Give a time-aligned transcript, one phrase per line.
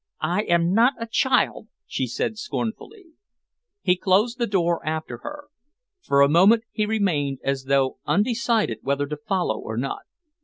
[0.23, 3.09] "I am not a child," she said scornfully.
[3.83, 5.49] He closed the door after her.
[6.01, 10.01] For a moment he remained as though undecided whether to follow or not.